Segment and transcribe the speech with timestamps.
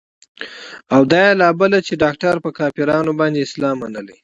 [0.93, 4.15] او دا يې لا بله چې ډاکتر پر کافرانو باندې اسلام منلى.